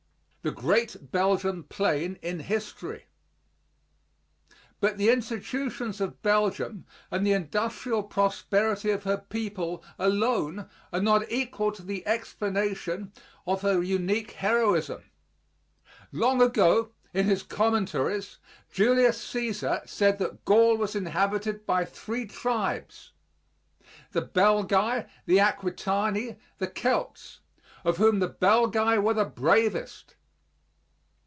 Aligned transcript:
THE 0.43 0.49
GREAT 0.49 1.11
BELGIUM 1.11 1.65
PLAIN 1.65 2.17
IN 2.23 2.39
HISTORY 2.39 3.05
But 4.79 4.97
the 4.97 5.11
institutions 5.11 6.01
of 6.01 6.19
Belgium 6.23 6.87
and 7.11 7.23
the 7.23 7.31
industrial 7.33 8.01
prosperity 8.01 8.89
of 8.89 9.03
her 9.03 9.17
people 9.19 9.83
alone 9.99 10.67
are 10.91 10.99
not 10.99 11.31
equal 11.31 11.71
to 11.73 11.83
the 11.83 12.03
explanation 12.07 13.11
of 13.45 13.61
her 13.61 13.83
unique 13.83 14.31
heroism. 14.31 15.03
Long 16.11 16.41
ago, 16.41 16.89
in 17.13 17.25
his 17.27 17.43
Commentaries, 17.43 18.39
Julius 18.71 19.23
Cæsar 19.23 19.87
said 19.87 20.17
that 20.17 20.43
Gaul 20.45 20.75
was 20.75 20.95
inhabited 20.95 21.67
by 21.67 21.85
three 21.85 22.25
tribes, 22.25 23.11
the 24.11 24.23
Belgæ, 24.23 25.07
the 25.27 25.37
Aquitani, 25.37 26.39
the 26.57 26.65
Celts, 26.65 27.41
"of 27.85 27.97
whom 27.97 28.17
the 28.17 28.29
Belgæ 28.31 28.99
were 29.03 29.13
the 29.13 29.23
bravest." 29.25 30.15